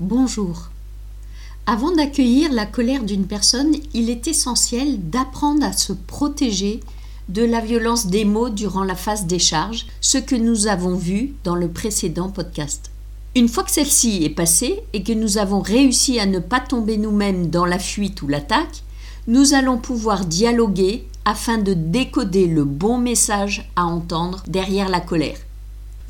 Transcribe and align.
Bonjour. 0.00 0.70
Avant 1.66 1.94
d'accueillir 1.94 2.50
la 2.54 2.64
colère 2.64 3.02
d'une 3.02 3.26
personne, 3.26 3.74
il 3.92 4.08
est 4.08 4.28
essentiel 4.28 5.10
d'apprendre 5.10 5.62
à 5.62 5.74
se 5.74 5.92
protéger 5.92 6.80
de 7.28 7.44
la 7.44 7.60
violence 7.60 8.06
des 8.06 8.24
mots 8.24 8.48
durant 8.48 8.82
la 8.82 8.94
phase 8.94 9.26
des 9.26 9.38
charges, 9.38 9.86
ce 10.00 10.16
que 10.16 10.34
nous 10.34 10.68
avons 10.68 10.94
vu 10.96 11.34
dans 11.44 11.54
le 11.54 11.68
précédent 11.68 12.30
podcast. 12.30 12.90
Une 13.36 13.46
fois 13.46 13.62
que 13.62 13.72
celle-ci 13.72 14.24
est 14.24 14.30
passée 14.30 14.80
et 14.94 15.02
que 15.02 15.12
nous 15.12 15.36
avons 15.36 15.60
réussi 15.60 16.18
à 16.18 16.24
ne 16.24 16.38
pas 16.38 16.60
tomber 16.60 16.96
nous-mêmes 16.96 17.50
dans 17.50 17.66
la 17.66 17.78
fuite 17.78 18.22
ou 18.22 18.26
l'attaque, 18.26 18.82
nous 19.26 19.52
allons 19.52 19.76
pouvoir 19.76 20.24
dialoguer 20.24 21.06
afin 21.26 21.58
de 21.58 21.74
décoder 21.74 22.46
le 22.46 22.64
bon 22.64 22.96
message 22.96 23.70
à 23.76 23.84
entendre 23.84 24.42
derrière 24.48 24.88
la 24.88 25.00
colère. 25.00 25.36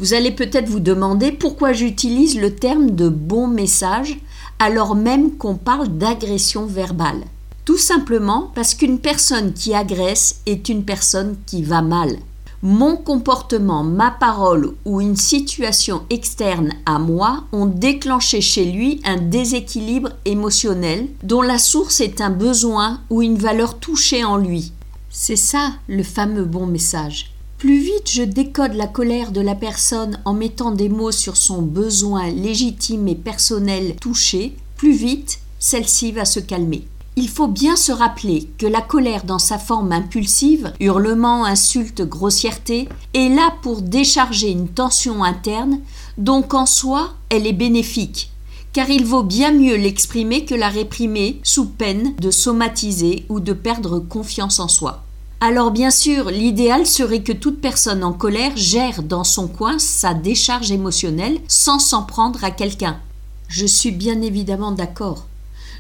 Vous 0.01 0.15
allez 0.15 0.33
peut-être 0.33 0.69
vous 0.69 0.81
demander 0.81 1.31
pourquoi 1.31 1.73
j'utilise 1.73 2.41
le 2.41 2.57
terme 2.57 2.93
de 2.93 3.09
bon 3.09 3.47
message 3.47 4.19
alors 4.59 4.95
même 4.95 5.37
qu'on 5.37 5.55
parle 5.55 5.89
d'agression 5.89 6.67
verbale. 6.67 7.23
Tout 7.65 7.77
simplement 7.77 8.51
parce 8.55 8.75
qu'une 8.75 8.99
personne 8.99 9.53
qui 9.53 9.75
agresse 9.75 10.41
est 10.47 10.69
une 10.71 10.85
personne 10.85 11.37
qui 11.47 11.63
va 11.63 11.83
mal 11.83 12.17
mon 12.63 12.97
comportement, 12.97 13.83
ma 13.83 14.11
parole 14.11 14.75
ou 14.85 15.01
une 15.01 15.17
situation 15.17 16.03
externe 16.11 16.73
à 16.85 16.99
moi 16.99 17.45
ont 17.53 17.65
déclenché 17.65 18.43
chez 18.43 18.67
lui 18.67 19.01
un 19.07 19.17
déséquilibre 19.17 20.11
émotionnel 20.27 21.09
dont 21.23 21.41
la 21.41 21.57
source 21.59 22.03
est 22.03 22.21
un 22.21 22.29
besoin 22.29 23.01
ou 23.09 23.23
une 23.23 23.39
valeur 23.39 23.79
touchée 23.79 24.25
en 24.25 24.37
lui. 24.37 24.73
C'est 25.09 25.37
ça 25.37 25.73
le 25.89 26.03
fameux 26.03 26.45
bon 26.45 26.67
message. 26.67 27.33
Plus 27.61 27.79
vite 27.79 28.11
je 28.11 28.23
décode 28.23 28.73
la 28.73 28.87
colère 28.87 29.33
de 29.33 29.43
la 29.43 29.55
personne 29.55 30.19
en 30.25 30.33
mettant 30.33 30.71
des 30.71 30.89
mots 30.89 31.13
sur 31.13 31.37
son 31.37 31.61
besoin 31.61 32.31
légitime 32.31 33.07
et 33.07 33.15
personnel 33.15 33.97
touché, 34.01 34.57
plus 34.79 34.95
vite 34.95 35.41
celle-ci 35.59 36.11
va 36.13 36.25
se 36.25 36.41
calmer. 36.41 36.89
Il 37.17 37.29
faut 37.29 37.49
bien 37.49 37.77
se 37.77 37.93
rappeler 37.93 38.49
que 38.57 38.65
la 38.65 38.81
colère 38.81 39.25
dans 39.25 39.39
sa 39.39 39.59
forme 39.59 39.93
impulsive, 39.93 40.73
hurlement, 40.81 41.45
insulte, 41.45 42.01
grossièreté, 42.01 42.89
est 43.13 43.29
là 43.29 43.53
pour 43.61 43.83
décharger 43.83 44.49
une 44.49 44.69
tension 44.69 45.23
interne, 45.23 45.81
donc 46.17 46.55
en 46.55 46.65
soi 46.65 47.11
elle 47.29 47.47
est 47.47 47.53
bénéfique, 47.53 48.31
car 48.73 48.89
il 48.89 49.05
vaut 49.05 49.23
bien 49.23 49.53
mieux 49.53 49.77
l'exprimer 49.77 50.47
que 50.47 50.55
la 50.55 50.71
réprimer 50.71 51.39
sous 51.43 51.67
peine 51.67 52.15
de 52.17 52.31
somatiser 52.31 53.27
ou 53.29 53.39
de 53.39 53.53
perdre 53.53 53.99
confiance 53.99 54.61
en 54.61 54.69
soi. 54.69 55.05
Alors 55.41 55.71
bien 55.71 55.91
sûr, 55.91 56.31
l'idéal 56.31 56.87
serait 56.87 57.23
que 57.23 57.33
toute 57.33 57.61
personne 57.61 58.05
en 58.05 58.13
colère 58.13 58.57
gère 58.57 59.03
dans 59.03 59.25
son 59.25 59.49
coin 59.49 59.79
sa 59.79 60.13
décharge 60.13 60.71
émotionnelle 60.71 61.41
sans 61.49 61.79
s'en 61.79 62.03
prendre 62.03 62.45
à 62.45 62.51
quelqu'un. 62.51 63.01
Je 63.49 63.67
suis 63.67 63.91
bien 63.91 64.21
évidemment 64.21 64.73
d'accord 64.73 65.27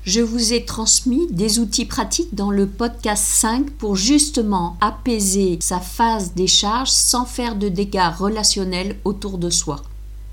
je 0.04 0.22
vous 0.22 0.54
ai 0.54 0.64
transmis 0.64 1.26
des 1.30 1.58
outils 1.58 1.84
pratiques 1.84 2.34
dans 2.34 2.50
le 2.50 2.66
podcast 2.66 3.22
5 3.22 3.70
pour 3.72 3.96
justement 3.96 4.78
apaiser 4.80 5.58
sa 5.60 5.78
phase 5.78 6.32
des 6.34 6.46
charges 6.46 6.90
sans 6.90 7.26
faire 7.26 7.54
de 7.54 7.68
dégâts 7.68 8.10
relationnels 8.18 8.96
autour 9.04 9.36
de 9.36 9.50
soi. 9.50 9.82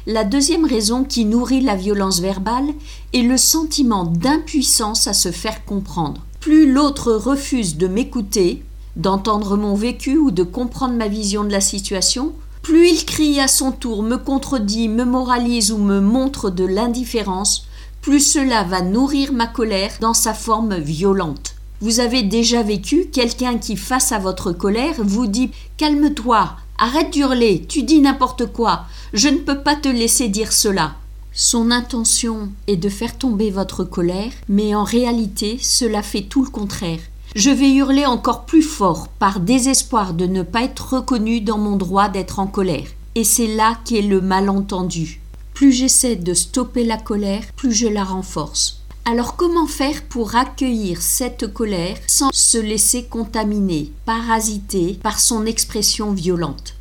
La 0.05 0.23
deuxième 0.23 0.65
raison 0.65 1.03
qui 1.03 1.25
nourrit 1.25 1.59
la 1.59 1.75
violence 1.75 2.21
verbale 2.21 2.69
est 3.11 3.23
le 3.23 3.35
sentiment 3.35 4.05
d'impuissance 4.05 5.05
à 5.07 5.13
se 5.13 5.31
faire 5.31 5.65
comprendre. 5.65 6.25
Plus 6.39 6.71
l'autre 6.71 7.11
refuse 7.11 7.75
de 7.75 7.87
m'écouter, 7.87 8.63
d'entendre 8.97 9.55
mon 9.55 9.75
vécu 9.75 10.17
ou 10.17 10.31
de 10.31 10.43
comprendre 10.43 10.95
ma 10.95 11.07
vision 11.07 11.43
de 11.43 11.51
la 11.51 11.61
situation, 11.61 12.33
plus 12.63 12.89
il 12.89 13.05
crie 13.05 13.39
à 13.39 13.47
son 13.47 13.71
tour, 13.71 14.03
me 14.03 14.17
contredit, 14.17 14.89
me 14.89 15.05
moralise 15.05 15.71
ou 15.71 15.77
me 15.77 16.01
montre 16.01 16.49
de 16.49 16.65
l'indifférence, 16.65 17.67
plus 18.01 18.19
cela 18.19 18.63
va 18.63 18.81
nourrir 18.81 19.31
ma 19.31 19.47
colère 19.47 19.93
dans 20.01 20.13
sa 20.13 20.33
forme 20.33 20.75
violente. 20.75 21.55
Vous 21.79 21.99
avez 21.99 22.23
déjà 22.23 22.63
vécu 22.63 23.05
quelqu'un 23.05 23.57
qui, 23.57 23.77
face 23.77 24.11
à 24.11 24.19
votre 24.19 24.51
colère, 24.51 24.95
vous 24.97 25.27
dit 25.27 25.51
Calme-toi, 25.77 26.49
arrête 26.79 27.11
d'hurler, 27.11 27.65
tu 27.69 27.83
dis 27.83 28.01
n'importe 28.01 28.47
quoi, 28.47 28.85
je 29.13 29.29
ne 29.29 29.37
peux 29.37 29.59
pas 29.59 29.75
te 29.75 29.87
laisser 29.87 30.27
dire 30.27 30.51
cela. 30.51 30.95
Son 31.33 31.69
intention 31.69 32.49
est 32.65 32.77
de 32.77 32.89
faire 32.89 33.15
tomber 33.15 33.51
votre 33.51 33.83
colère, 33.83 34.31
mais 34.49 34.73
en 34.73 34.83
réalité, 34.83 35.59
cela 35.61 36.01
fait 36.01 36.23
tout 36.23 36.43
le 36.43 36.49
contraire. 36.49 36.99
Je 37.37 37.51
vais 37.51 37.71
hurler 37.71 38.07
encore 38.07 38.45
plus 38.45 38.63
fort 38.63 39.09
par 39.09 39.39
désespoir 39.39 40.15
de 40.15 40.25
ne 40.25 40.41
pas 40.41 40.63
être 40.63 40.95
reconnu 40.95 41.39
dans 41.39 41.59
mon 41.59 41.75
droit 41.75 42.09
d'être 42.09 42.39
en 42.39 42.47
colère. 42.47 42.87
Et 43.13 43.23
c'est 43.23 43.45
là 43.45 43.77
qu'est 43.85 44.01
le 44.01 44.21
malentendu. 44.21 45.21
Plus 45.53 45.71
j'essaie 45.71 46.15
de 46.15 46.33
stopper 46.33 46.83
la 46.83 46.97
colère, 46.97 47.43
plus 47.55 47.73
je 47.73 47.85
la 47.85 48.03
renforce. 48.03 48.81
Alors 49.05 49.35
comment 49.35 49.67
faire 49.67 50.01
pour 50.05 50.35
accueillir 50.35 50.99
cette 51.03 51.53
colère 51.53 51.97
sans 52.07 52.31
se 52.33 52.57
laisser 52.57 53.03
contaminer, 53.03 53.91
parasiter 54.07 54.97
par 55.03 55.19
son 55.19 55.45
expression 55.45 56.13
violente? 56.13 56.73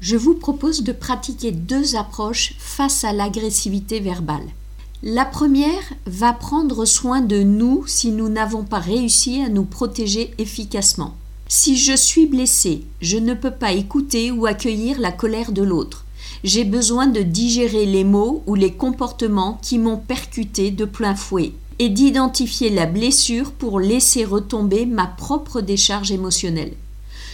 Je 0.00 0.16
vous 0.16 0.34
propose 0.34 0.82
de 0.82 0.90
pratiquer 0.90 1.52
deux 1.52 1.94
approches 1.94 2.54
face 2.58 3.04
à 3.04 3.12
l'agressivité 3.12 4.00
verbale. 4.00 4.48
La 5.02 5.24
première 5.24 5.92
va 6.06 6.32
prendre 6.32 6.84
soin 6.84 7.20
de 7.20 7.42
nous 7.42 7.84
si 7.86 8.10
nous 8.10 8.28
n'avons 8.28 8.64
pas 8.64 8.80
réussi 8.80 9.40
à 9.42 9.48
nous 9.48 9.64
protéger 9.64 10.32
efficacement. 10.38 11.16
Si 11.48 11.76
je 11.76 11.96
suis 11.96 12.26
blessé, 12.26 12.84
je 13.00 13.16
ne 13.16 13.34
peux 13.34 13.50
pas 13.50 13.72
écouter 13.72 14.30
ou 14.30 14.46
accueillir 14.46 15.00
la 15.00 15.12
colère 15.12 15.52
de 15.52 15.62
l'autre 15.62 16.04
j'ai 16.42 16.64
besoin 16.64 17.06
de 17.06 17.20
digérer 17.20 17.86
les 17.86 18.04
mots 18.04 18.42
ou 18.46 18.54
les 18.54 18.72
comportements 18.72 19.58
qui 19.62 19.78
m'ont 19.78 19.98
percuté 19.98 20.70
de 20.70 20.84
plein 20.84 21.14
fouet 21.14 21.52
et 21.78 21.88
d'identifier 21.88 22.70
la 22.70 22.86
blessure 22.86 23.52
pour 23.52 23.80
laisser 23.80 24.24
retomber 24.24 24.86
ma 24.86 25.06
propre 25.06 25.60
décharge 25.60 26.12
émotionnelle. 26.12 26.72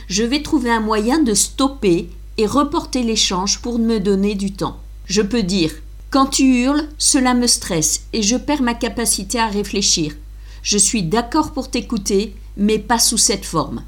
Je 0.08 0.22
vais 0.22 0.42
trouver 0.42 0.70
un 0.70 0.80
moyen 0.80 1.20
de 1.20 1.34
stopper 1.34 2.08
et 2.38 2.46
reporter 2.46 3.02
l'échange 3.02 3.60
pour 3.60 3.78
me 3.78 3.98
donner 3.98 4.34
du 4.34 4.52
temps. 4.52 4.78
Je 5.06 5.22
peux 5.22 5.42
dire 5.42 5.72
Quand 6.16 6.24
tu 6.24 6.62
hurles, 6.62 6.88
cela 6.96 7.34
me 7.34 7.46
stresse 7.46 8.06
et 8.14 8.22
je 8.22 8.38
perds 8.38 8.62
ma 8.62 8.72
capacité 8.72 9.38
à 9.38 9.48
réfléchir. 9.48 10.14
Je 10.62 10.78
suis 10.78 11.02
d'accord 11.02 11.52
pour 11.52 11.70
t'écouter, 11.70 12.34
mais 12.56 12.78
pas 12.78 12.98
sous 12.98 13.18
cette 13.18 13.44
forme. 13.44 13.82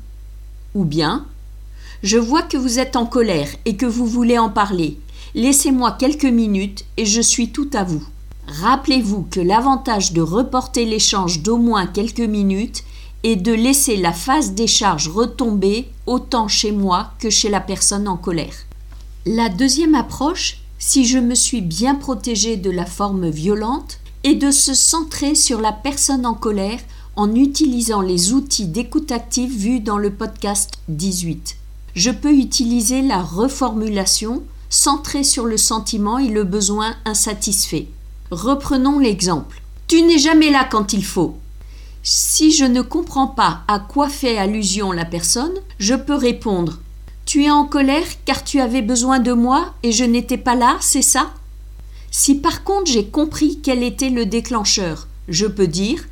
Ou 0.74 0.84
bien 0.84 1.24
Je 2.02 2.18
vois 2.18 2.42
que 2.42 2.58
vous 2.58 2.78
êtes 2.78 2.96
en 2.96 3.06
colère 3.06 3.48
et 3.64 3.76
que 3.76 3.86
vous 3.86 4.04
voulez 4.04 4.36
en 4.36 4.50
parler. 4.50 4.98
Laissez-moi 5.34 5.96
quelques 5.98 6.26
minutes 6.26 6.84
et 6.98 7.06
je 7.06 7.22
suis 7.22 7.48
tout 7.48 7.70
à 7.72 7.82
vous. 7.82 8.04
Rappelez-vous 8.46 9.26
que 9.30 9.40
l'avantage 9.40 10.12
de 10.12 10.20
reporter 10.20 10.84
l'échange 10.84 11.40
d'au 11.40 11.56
moins 11.56 11.86
quelques 11.86 12.20
minutes 12.20 12.84
est 13.22 13.36
de 13.36 13.54
laisser 13.54 13.96
la 13.96 14.12
phase 14.12 14.52
des 14.52 14.66
charges 14.66 15.08
retomber 15.08 15.88
autant 16.04 16.46
chez 16.46 16.72
moi 16.72 17.12
que 17.20 17.30
chez 17.30 17.48
la 17.48 17.60
personne 17.60 18.06
en 18.06 18.18
colère. 18.18 18.66
La 19.24 19.48
deuxième 19.48 19.94
approche, 19.94 20.58
si 20.78 21.04
je 21.04 21.18
me 21.18 21.34
suis 21.34 21.60
bien 21.60 21.96
protégée 21.96 22.56
de 22.56 22.70
la 22.70 22.86
forme 22.86 23.28
violente, 23.28 23.98
est 24.24 24.36
de 24.36 24.50
se 24.50 24.74
centrer 24.74 25.34
sur 25.34 25.60
la 25.60 25.72
personne 25.72 26.26
en 26.26 26.34
colère 26.34 26.80
en 27.16 27.34
utilisant 27.34 28.00
les 28.00 28.32
outils 28.32 28.66
d'écoute 28.66 29.10
active 29.10 29.50
vus 29.50 29.80
dans 29.80 29.98
le 29.98 30.10
podcast 30.10 30.74
18. 30.88 31.56
Je 31.94 32.10
peux 32.10 32.32
utiliser 32.32 33.02
la 33.02 33.22
reformulation 33.22 34.42
centré 34.70 35.24
sur 35.24 35.46
le 35.46 35.56
sentiment 35.56 36.18
et 36.18 36.28
le 36.28 36.44
besoin 36.44 36.94
insatisfait. 37.04 37.88
Reprenons 38.30 38.98
l'exemple. 38.98 39.62
Tu 39.88 40.02
n'es 40.02 40.18
jamais 40.18 40.50
là 40.50 40.68
quand 40.70 40.92
il 40.92 41.04
faut. 41.04 41.36
Si 42.02 42.52
je 42.52 42.64
ne 42.64 42.82
comprends 42.82 43.26
pas 43.26 43.62
à 43.66 43.80
quoi 43.80 44.08
fait 44.08 44.38
allusion 44.38 44.92
la 44.92 45.04
personne, 45.04 45.54
je 45.78 45.94
peux 45.94 46.14
répondre 46.14 46.78
Tu 47.28 47.44
es 47.44 47.50
en 47.50 47.66
colère 47.66 48.06
car 48.24 48.42
tu 48.42 48.58
avais 48.58 48.80
besoin 48.80 49.18
de 49.18 49.34
moi 49.34 49.74
et 49.82 49.92
je 49.92 50.02
n'étais 50.04 50.38
pas 50.38 50.54
là, 50.54 50.78
c'est 50.80 51.02
ça? 51.02 51.30
Si 52.10 52.36
par 52.36 52.64
contre 52.64 52.90
j'ai 52.90 53.04
compris 53.04 53.60
quel 53.62 53.82
était 53.82 54.08
le 54.08 54.24
déclencheur, 54.24 55.08
je 55.28 55.44
peux 55.44 55.66
dire 55.66 56.08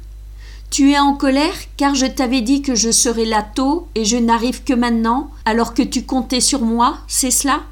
Tu 0.68 0.92
es 0.92 0.98
en 0.98 1.14
colère 1.14 1.54
car 1.78 1.94
je 1.94 2.04
t'avais 2.04 2.42
dit 2.42 2.60
que 2.60 2.74
je 2.74 2.90
serais 2.90 3.24
là 3.24 3.42
tôt 3.42 3.88
et 3.94 4.04
je 4.04 4.18
n'arrive 4.18 4.62
que 4.62 4.74
maintenant 4.74 5.30
alors 5.46 5.72
que 5.72 5.80
tu 5.80 6.02
comptais 6.02 6.42
sur 6.42 6.60
moi, 6.60 6.98
c'est 7.08 7.30
cela? 7.30 7.62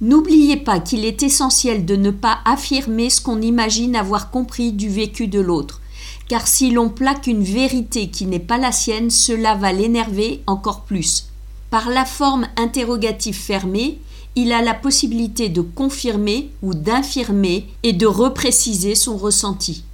N'oubliez 0.00 0.56
pas 0.56 0.80
qu'il 0.80 1.04
est 1.04 1.22
essentiel 1.22 1.84
de 1.84 1.96
ne 1.96 2.10
pas 2.10 2.38
affirmer 2.46 3.10
ce 3.10 3.20
qu'on 3.20 3.42
imagine 3.42 3.94
avoir 3.94 4.30
compris 4.30 4.72
du 4.72 4.88
vécu 4.88 5.26
de 5.28 5.40
l'autre, 5.40 5.82
car 6.28 6.48
si 6.48 6.70
l'on 6.70 6.88
plaque 6.88 7.26
une 7.26 7.44
vérité 7.44 8.08
qui 8.08 8.24
n'est 8.24 8.38
pas 8.38 8.56
la 8.56 8.72
sienne, 8.72 9.10
cela 9.10 9.54
va 9.54 9.70
l'énerver 9.70 10.42
encore 10.46 10.84
plus. 10.84 11.26
Par 11.70 11.90
la 11.90 12.04
forme 12.04 12.46
interrogative 12.56 13.36
fermée, 13.36 13.98
il 14.36 14.52
a 14.52 14.62
la 14.62 14.74
possibilité 14.74 15.48
de 15.48 15.62
confirmer 15.62 16.50
ou 16.62 16.74
d'infirmer 16.74 17.66
et 17.82 17.92
de 17.92 18.06
repréciser 18.06 18.94
son 18.94 19.16
ressenti. 19.16 19.84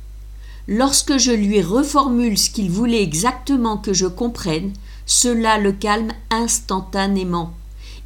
Lorsque 0.69 1.17
je 1.17 1.33
lui 1.33 1.63
reformule 1.63 2.37
ce 2.37 2.51
qu'il 2.51 2.71
voulait 2.71 3.03
exactement 3.03 3.77
que 3.77 3.93
je 3.93 4.07
comprenne, 4.07 4.73
cela 5.07 5.59
le 5.59 5.73
calme 5.73 6.13
instantanément. 6.31 7.53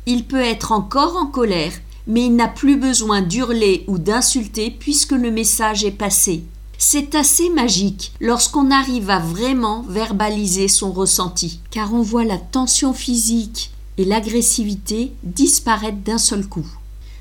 Il 0.07 0.25
peut 0.25 0.41
être 0.41 0.73
encore 0.73 1.17
en 1.17 1.27
colère, 1.27 1.73
mais 2.07 2.27
il 2.27 2.37
n'a 2.37 2.49
plus 2.49 2.77
besoin 2.77 3.21
d'hurler 3.21 3.85
ou 3.89 3.99
d'insulter 3.99 4.71
puisque 4.71 5.13
le 5.13 5.31
message 5.31 5.85
est 5.85 5.91
passé. 5.91 6.45
C'est 6.79 7.15
assez 7.15 7.49
magique 7.49 8.13
lorsqu'on 8.21 8.71
arrive 8.71 9.11
à 9.11 9.19
vraiment 9.19 9.83
verbaliser 9.89 10.69
son 10.69 10.93
ressenti, 10.93 11.61
car 11.71 11.95
on 11.95 12.03
voit 12.03 12.25
la 12.25 12.39
tension 12.39 12.93
physique 12.93 13.71
et 13.99 14.05
l'agressivité 14.05 15.13
disparaître 15.23 15.99
d'un 16.05 16.19
seul 16.19 16.47
coup. 16.47 16.67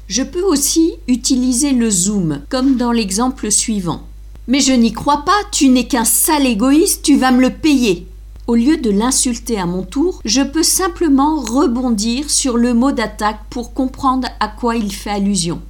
Je 0.07 0.23
peux 0.23 0.43
aussi 0.43 0.93
utiliser 1.07 1.71
le 1.71 1.89
zoom, 1.89 2.41
comme 2.49 2.75
dans 2.75 2.91
l'exemple 2.91 3.49
suivant. 3.49 4.03
Mais 4.47 4.59
je 4.59 4.73
n'y 4.73 4.93
crois 4.93 5.23
pas, 5.25 5.39
tu 5.51 5.69
n'es 5.69 5.87
qu'un 5.87 6.05
sale 6.05 6.45
égoïste, 6.45 7.01
tu 7.01 7.17
vas 7.17 7.31
me 7.31 7.41
le 7.41 7.49
payer. 7.49 8.07
Au 8.47 8.53
lieu 8.53 8.77
de 8.77 8.91
l'insulter 8.91 9.57
à 9.57 9.65
mon 9.65 9.81
tour, 9.81 10.21
je 10.23 10.41
peux 10.41 10.61
simplement 10.61 11.39
rebondir 11.39 12.29
sur 12.29 12.57
le 12.57 12.75
mot 12.75 12.91
d'attaque 12.91 13.39
pour 13.49 13.73
comprendre 13.73 14.27
à 14.39 14.47
quoi 14.47 14.75
il 14.75 14.93
fait 14.93 15.09
allusion. 15.09 15.61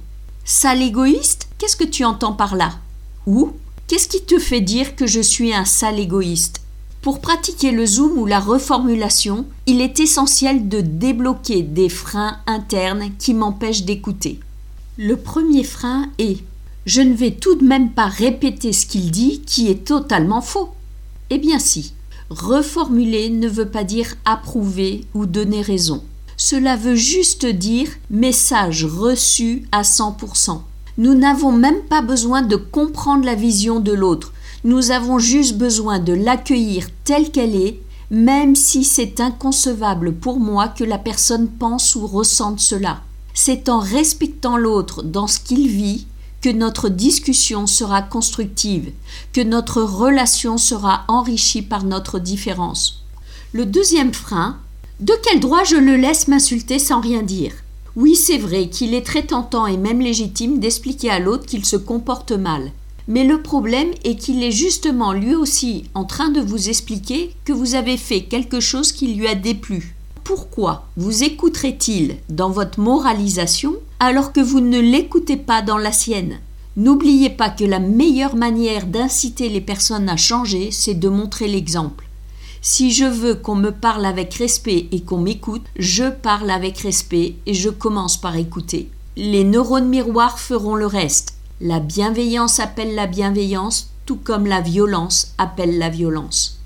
Sale 0.44 0.82
égoïste 0.82 1.48
Qu'est-ce 1.56 1.76
que 1.76 1.84
tu 1.84 2.04
entends 2.04 2.34
par 2.34 2.54
là? 2.54 2.72
Ou 3.26 3.52
Qu'est-ce 3.88 4.08
qui 4.08 4.22
te 4.22 4.40
fait 4.40 4.60
dire 4.60 4.96
que 4.96 5.06
je 5.06 5.20
suis 5.20 5.54
un 5.54 5.64
sale 5.64 6.00
égoïste? 6.00 6.60
Pour 7.02 7.20
pratiquer 7.20 7.70
le 7.70 7.86
zoom 7.86 8.18
ou 8.18 8.26
la 8.26 8.40
reformulation, 8.40 9.46
il 9.66 9.80
est 9.80 10.00
essentiel 10.00 10.68
de 10.68 10.80
débloquer 10.80 11.62
des 11.62 11.88
freins 11.88 12.38
internes 12.48 13.12
qui 13.16 13.32
m'empêchent 13.32 13.84
d'écouter. 13.84 14.40
Le 14.98 15.16
premier 15.16 15.62
frein 15.62 16.10
est 16.18 16.38
Je 16.84 17.00
ne 17.00 17.14
vais 17.14 17.30
tout 17.30 17.54
de 17.54 17.64
même 17.64 17.92
pas 17.92 18.08
répéter 18.08 18.72
ce 18.72 18.86
qu'il 18.86 19.12
dit 19.12 19.42
qui 19.46 19.68
est 19.68 19.86
totalement 19.86 20.40
faux. 20.40 20.70
Eh 21.30 21.38
bien 21.38 21.60
si. 21.60 21.92
Reformuler 22.28 23.30
ne 23.30 23.48
veut 23.48 23.68
pas 23.68 23.84
dire 23.84 24.16
approuver 24.24 25.04
ou 25.14 25.26
donner 25.26 25.62
raison. 25.62 26.02
Cela 26.36 26.74
veut 26.74 26.96
juste 26.96 27.46
dire 27.46 27.88
message 28.10 28.84
reçu 28.84 29.62
à 29.70 29.82
100%. 29.82 30.60
Nous 30.98 31.14
n'avons 31.14 31.52
même 31.52 31.82
pas 31.82 32.00
besoin 32.00 32.40
de 32.40 32.56
comprendre 32.56 33.24
la 33.26 33.34
vision 33.34 33.80
de 33.80 33.92
l'autre. 33.92 34.32
Nous 34.64 34.90
avons 34.90 35.18
juste 35.18 35.58
besoin 35.58 35.98
de 35.98 36.14
l'accueillir 36.14 36.86
telle 37.04 37.30
qu'elle 37.30 37.54
est, 37.54 37.80
même 38.10 38.56
si 38.56 38.82
c'est 38.82 39.20
inconcevable 39.20 40.14
pour 40.14 40.40
moi 40.40 40.68
que 40.68 40.84
la 40.84 40.98
personne 40.98 41.48
pense 41.48 41.96
ou 41.96 42.06
ressente 42.06 42.60
cela. 42.60 43.02
C'est 43.34 43.68
en 43.68 43.80
respectant 43.80 44.56
l'autre 44.56 45.02
dans 45.02 45.26
ce 45.26 45.38
qu'il 45.38 45.68
vit 45.68 46.06
que 46.40 46.48
notre 46.48 46.88
discussion 46.88 47.66
sera 47.66 48.00
constructive, 48.00 48.92
que 49.34 49.42
notre 49.42 49.82
relation 49.82 50.56
sera 50.56 51.04
enrichie 51.08 51.62
par 51.62 51.84
notre 51.84 52.18
différence. 52.18 53.02
Le 53.52 53.66
deuxième 53.66 54.14
frein, 54.14 54.58
de 55.00 55.12
quel 55.24 55.40
droit 55.40 55.64
je 55.64 55.76
le 55.76 55.96
laisse 55.96 56.28
m'insulter 56.28 56.78
sans 56.78 57.00
rien 57.00 57.22
dire? 57.22 57.52
Oui, 57.96 58.14
c'est 58.14 58.38
vrai 58.38 58.68
qu'il 58.68 58.94
est 58.94 59.06
très 59.06 59.22
tentant 59.22 59.66
et 59.66 59.76
même 59.76 60.00
légitime 60.00 60.58
d'expliquer 60.58 61.10
à 61.10 61.18
l'autre 61.18 61.46
qu'il 61.46 61.64
se 61.64 61.76
comporte 61.76 62.32
mal. 62.32 62.70
Mais 63.08 63.24
le 63.24 63.42
problème 63.42 63.90
est 64.04 64.16
qu'il 64.16 64.42
est 64.42 64.52
justement 64.52 65.12
lui 65.12 65.34
aussi 65.34 65.84
en 65.94 66.04
train 66.04 66.28
de 66.28 66.40
vous 66.40 66.68
expliquer 66.68 67.34
que 67.44 67.52
vous 67.52 67.74
avez 67.74 67.96
fait 67.96 68.22
quelque 68.22 68.60
chose 68.60 68.92
qui 68.92 69.14
lui 69.14 69.26
a 69.26 69.34
déplu 69.34 69.96
pourquoi 70.26 70.88
vous 70.96 71.22
écouterait-il 71.22 72.16
dans 72.30 72.50
votre 72.50 72.80
moralisation 72.80 73.76
alors 74.00 74.32
que 74.32 74.40
vous 74.40 74.58
ne 74.58 74.80
l'écoutez 74.80 75.36
pas 75.36 75.62
dans 75.62 75.78
la 75.78 75.92
sienne? 75.92 76.40
N'oubliez 76.76 77.30
pas 77.30 77.48
que 77.48 77.62
la 77.62 77.78
meilleure 77.78 78.34
manière 78.34 78.88
d'inciter 78.88 79.48
les 79.48 79.60
personnes 79.60 80.08
à 80.08 80.16
changer, 80.16 80.72
c'est 80.72 80.94
de 80.98 81.08
montrer 81.08 81.46
l'exemple. 81.46 82.05
Si 82.62 82.90
je 82.90 83.04
veux 83.04 83.34
qu'on 83.34 83.54
me 83.54 83.70
parle 83.70 84.04
avec 84.04 84.34
respect 84.34 84.88
et 84.92 85.02
qu'on 85.02 85.18
m'écoute, 85.18 85.64
je 85.76 86.10
parle 86.10 86.50
avec 86.50 86.78
respect 86.78 87.36
et 87.46 87.54
je 87.54 87.70
commence 87.70 88.16
par 88.16 88.36
écouter. 88.36 88.90
Les 89.16 89.44
neurones 89.44 89.88
miroirs 89.88 90.38
feront 90.38 90.74
le 90.74 90.86
reste. 90.86 91.34
La 91.60 91.80
bienveillance 91.80 92.60
appelle 92.60 92.94
la 92.94 93.06
bienveillance, 93.06 93.90
tout 94.04 94.16
comme 94.16 94.46
la 94.46 94.60
violence 94.60 95.32
appelle 95.38 95.78
la 95.78 95.88
violence. 95.88 96.58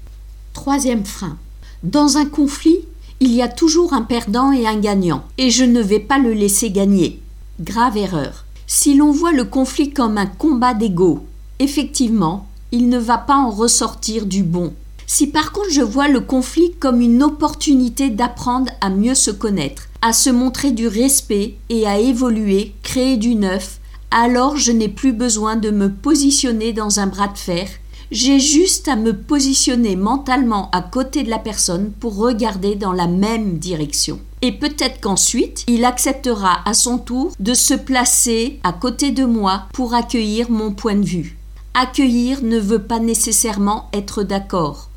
Troisième 0.52 1.04
frein. 1.04 1.38
Dans 1.82 2.16
un 2.16 2.26
conflit, 2.26 2.81
il 3.20 3.32
y 3.32 3.43
a 3.43 3.48
toujours 3.48 3.93
un 3.93 4.02
perdant 4.02 4.50
et 4.50 4.66
un 4.66 4.76
gagnant, 4.76 5.25
et 5.38 5.50
je 5.50 5.64
ne 5.64 5.81
vais 5.81 6.00
pas 6.00 6.19
le 6.19 6.32
laisser 6.32 6.70
gagner. 6.70 7.20
Grave 7.60 7.96
erreur. 7.96 8.44
Si 8.66 8.94
l'on 8.94 9.12
voit 9.12 9.32
le 9.32 9.44
conflit 9.44 9.90
comme 9.90 10.19
un 10.19 10.26
combat 10.26 10.75
d'ego, 10.75 11.25
effectivement, 11.58 12.46
il 12.72 12.88
ne 12.88 12.98
va 12.98 13.19
pas 13.19 13.36
en 13.36 13.50
ressortir 13.50 14.26
du 14.26 14.43
bon. 14.43 14.72
Si 15.12 15.26
par 15.26 15.50
contre 15.50 15.70
je 15.70 15.80
vois 15.80 16.06
le 16.06 16.20
conflit 16.20 16.72
comme 16.78 17.00
une 17.00 17.24
opportunité 17.24 18.10
d'apprendre 18.10 18.70
à 18.80 18.90
mieux 18.90 19.16
se 19.16 19.32
connaître, 19.32 19.88
à 20.02 20.12
se 20.12 20.30
montrer 20.30 20.70
du 20.70 20.86
respect 20.86 21.56
et 21.68 21.84
à 21.84 21.98
évoluer, 21.98 22.74
créer 22.84 23.16
du 23.16 23.34
neuf, 23.34 23.80
alors 24.12 24.56
je 24.56 24.70
n'ai 24.70 24.88
plus 24.88 25.12
besoin 25.12 25.56
de 25.56 25.72
me 25.72 25.90
positionner 25.90 26.72
dans 26.72 27.00
un 27.00 27.08
bras 27.08 27.26
de 27.26 27.36
fer, 27.36 27.66
j'ai 28.12 28.38
juste 28.38 28.86
à 28.86 28.94
me 28.94 29.12
positionner 29.12 29.96
mentalement 29.96 30.70
à 30.70 30.80
côté 30.80 31.24
de 31.24 31.30
la 31.30 31.40
personne 31.40 31.90
pour 31.98 32.14
regarder 32.14 32.76
dans 32.76 32.92
la 32.92 33.08
même 33.08 33.58
direction. 33.58 34.20
Et 34.42 34.52
peut-être 34.52 35.00
qu'ensuite, 35.00 35.64
il 35.66 35.84
acceptera 35.84 36.60
à 36.64 36.72
son 36.72 36.98
tour 36.98 37.32
de 37.40 37.54
se 37.54 37.74
placer 37.74 38.60
à 38.62 38.72
côté 38.72 39.10
de 39.10 39.24
moi 39.24 39.64
pour 39.72 39.92
accueillir 39.92 40.52
mon 40.52 40.70
point 40.70 40.94
de 40.94 41.04
vue. 41.04 41.36
Accueillir 41.74 42.44
ne 42.44 42.60
veut 42.60 42.82
pas 42.82 43.00
nécessairement 43.00 43.88
être 43.92 44.22
d'accord. 44.22 44.89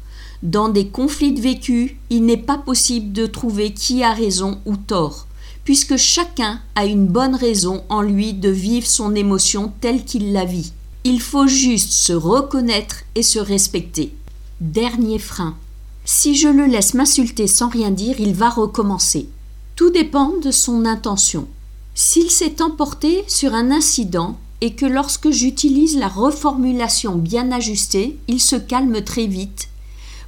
Dans 0.43 0.67
des 0.67 0.87
conflits 0.87 1.31
de 1.31 1.39
vécu, 1.39 1.97
il 2.09 2.25
n'est 2.25 2.35
pas 2.35 2.57
possible 2.57 3.13
de 3.13 3.25
trouver 3.25 3.73
qui 3.73 4.03
a 4.03 4.11
raison 4.11 4.59
ou 4.65 4.75
tort, 4.75 5.25
puisque 5.63 5.95
chacun 5.95 6.59
a 6.75 6.85
une 6.85 7.07
bonne 7.07 7.33
raison 7.33 7.85
en 7.87 8.01
lui 8.01 8.33
de 8.33 8.49
vivre 8.49 8.85
son 8.85 9.15
émotion 9.15 9.71
telle 9.79 10.03
qu'il 10.03 10.33
la 10.33 10.43
vit. 10.43 10.73
Il 11.05 11.21
faut 11.21 11.47
juste 11.47 11.93
se 11.93 12.11
reconnaître 12.11 13.03
et 13.15 13.23
se 13.23 13.39
respecter. 13.39 14.13
Dernier 14.59 15.17
frein. 15.17 15.55
Si 16.03 16.35
je 16.35 16.49
le 16.49 16.65
laisse 16.65 16.93
m'insulter 16.93 17.47
sans 17.47 17.69
rien 17.69 17.89
dire, 17.89 18.19
il 18.19 18.33
va 18.33 18.49
recommencer. 18.49 19.29
Tout 19.77 19.91
dépend 19.91 20.33
de 20.43 20.51
son 20.51 20.83
intention. 20.83 21.47
S'il 21.95 22.29
s'est 22.29 22.61
emporté 22.61 23.23
sur 23.29 23.53
un 23.53 23.71
incident 23.71 24.37
et 24.59 24.73
que 24.73 24.85
lorsque 24.85 25.31
j'utilise 25.31 25.97
la 25.97 26.09
reformulation 26.09 27.15
bien 27.15 27.49
ajustée, 27.53 28.17
il 28.27 28.41
se 28.41 28.57
calme 28.57 29.01
très 29.03 29.27
vite, 29.27 29.69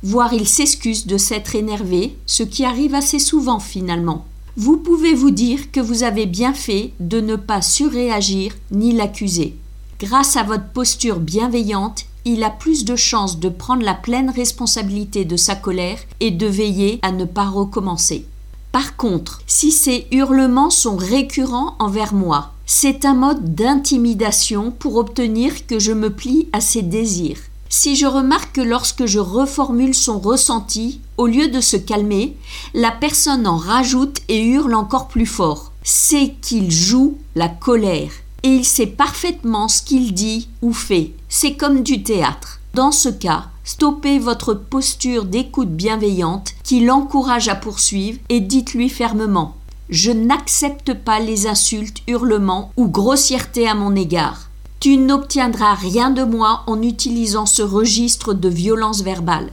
voire 0.06 0.34
il 0.34 0.48
s'excuse 0.48 1.07
de 1.07 1.18
s'être 1.18 1.56
énervé, 1.56 2.16
ce 2.28 2.44
qui 2.44 2.63
arrive 2.63 2.94
assez 2.94 3.18
souvent 3.18 3.60
finalement. 3.60 4.25
Vous 4.56 4.78
pouvez 4.78 5.16
vous 5.16 5.31
dire 5.31 5.72
que 5.72 5.80
vous 5.80 6.04
avez 6.04 6.28
bien 6.28 6.54
fait 6.54 6.94
de 7.00 7.19
ne 7.19 7.36
pas 7.36 7.63
surréagir 7.63 8.54
ni 8.69 8.92
l'accuser. 8.92 9.56
Grâce 10.00 10.38
à 10.38 10.44
votre 10.44 10.69
posture 10.69 11.19
bienveillante, 11.19 12.06
il 12.24 12.44
a 12.44 12.52
plus 12.52 12.86
de 12.86 12.96
chances 12.96 13.40
de 13.40 13.50
prendre 13.50 13.81
la 13.81 13.95
pleine 13.95 14.30
responsabilité 14.30 15.26
de 15.26 15.38
sa 15.38 15.56
colère 15.56 15.97
et 16.19 16.30
de 16.30 16.45
veiller 16.45 17.00
à 17.02 17.12
ne 17.12 17.26
pas 17.26 17.50
recommencer. 17.50 18.28
Par 18.71 18.97
contre, 18.97 19.42
si 19.47 19.71
ces 19.71 20.06
hurlements 20.12 20.69
sont 20.69 20.97
récurrents 20.97 21.76
envers 21.80 22.14
moi, 22.14 22.54
c'est 22.68 23.06
un 23.06 23.16
mode 23.16 23.56
d'intimidation 23.56 24.69
pour 24.69 24.97
obtenir 24.97 25.66
que 25.66 25.80
je 25.80 25.94
me 25.94 26.12
plie 26.12 26.47
à 26.54 26.62
ses 26.62 26.83
désirs. 26.83 27.40
Si 27.69 27.95
je 27.95 28.06
remarque 28.06 28.56
que 28.56 28.62
lorsque 28.62 29.06
je 29.06 29.19
reformule 29.19 29.95
son 29.95 30.19
ressenti, 30.19 31.02
au 31.18 31.28
lieu 31.28 31.48
de 31.48 31.62
se 31.62 31.78
calmer, 31.78 32.38
la 32.74 32.92
personne 32.92 33.48
en 33.48 33.57
rajoute 33.57 34.19
et 34.28 34.44
hurle 34.44 34.76
encore 34.76 35.07
plus 35.07 35.26
fort, 35.26 35.72
c'est 35.84 36.36
qu'il 36.42 36.72
joue 36.72 37.18
la 37.36 37.50
colère 37.50 38.12
et 38.44 38.50
il 38.50 38.66
sait 38.66 38.86
parfaitement 38.86 39.68
ce 39.68 39.81
qu'il 39.81 40.14
dit 40.14 40.50
ou 40.62 40.72
fait. 40.72 41.14
C'est 41.30 41.56
comme 41.56 41.81
du 41.81 42.04
théâtre. 42.04 42.60
Dans 42.76 42.92
ce 42.92 43.10
cas, 43.10 43.45
stoppez 43.64 44.19
votre 44.19 44.54
posture 44.54 45.26
d'écoute 45.26 45.72
bienveillante 45.72 46.54
qui 46.64 46.81
l'encourage 46.81 47.48
à 47.48 47.56
poursuivre 47.56 48.19
et 48.30 48.42
dites-lui 48.42 48.90
fermement 48.90 49.56
Je 49.90 50.12
n'accepte 50.12 50.94
pas 50.94 51.19
les 51.19 51.48
insultes, 51.48 52.04
hurlements 52.07 52.72
ou 52.78 52.88
grossièretés 52.88 53.68
à 53.68 53.74
mon 53.74 53.95
égard. 53.95 54.50
Tu 54.79 54.97
n'obtiendras 54.97 55.73
rien 55.73 56.11
de 56.11 56.23
moi 56.23 56.63
en 56.67 56.81
utilisant 56.81 57.45
ce 57.45 57.61
registre 57.61 58.33
de 58.33 58.49
violence 58.49 59.01
verbale. 59.01 59.51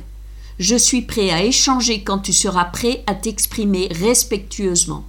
Je 0.58 0.76
suis 0.76 1.02
prêt 1.02 1.30
à 1.30 1.42
échanger 1.42 2.02
quand 2.02 2.18
tu 2.18 2.32
seras 2.32 2.66
prêt 2.66 3.02
à 3.06 3.14
t'exprimer 3.14 3.88
respectueusement. 3.90 5.04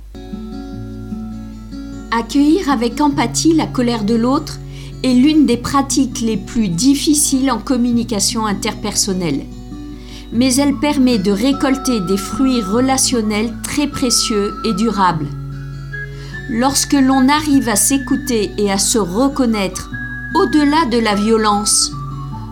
Accueillir 2.12 2.70
avec 2.70 3.01
empathie 3.01 3.53
la 3.53 3.67
colère 3.67 4.03
de 4.03 4.15
l'autre 4.15 4.60
est 5.03 5.13
l'une 5.13 5.46
des 5.46 5.58
pratiques 5.58 6.22
les 6.22 6.38
plus 6.38 6.70
difficiles 6.70 7.51
en 7.51 7.60
communication 7.60 8.46
interpersonnelle. 8.46 9.41
Mais 10.32 10.55
elle 10.55 10.79
permet 10.79 11.17
de 11.17 11.32
récolter 11.32 12.00
des 12.01 12.17
fruits 12.17 12.62
relationnels 12.62 13.53
très 13.63 13.88
précieux 13.88 14.53
et 14.63 14.74
durables. 14.74 15.27
Lorsque 16.50 16.93
l'on 16.93 17.27
arrive 17.29 17.67
à 17.67 17.75
s'écouter 17.75 18.51
et 18.58 18.72
à 18.72 18.77
se 18.77 18.98
reconnaître 18.98 19.89
au-delà 20.36 20.86
de 20.86 20.98
la 20.98 21.16
violence, 21.16 21.92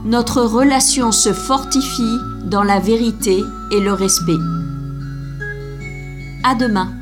notre 0.05 0.41
relation 0.41 1.11
se 1.11 1.33
fortifie 1.33 2.17
dans 2.45 2.63
la 2.63 2.79
vérité 2.79 3.43
et 3.71 3.79
le 3.79 3.93
respect. 3.93 4.39
À 6.43 6.55
demain. 6.55 7.00